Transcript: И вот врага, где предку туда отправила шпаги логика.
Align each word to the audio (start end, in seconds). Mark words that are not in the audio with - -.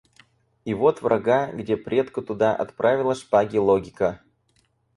И 0.65 0.73
вот 0.73 1.03
врага, 1.03 1.51
где 1.51 1.77
предку 1.77 2.23
туда 2.23 2.55
отправила 2.55 3.13
шпаги 3.13 3.59
логика. 3.59 4.19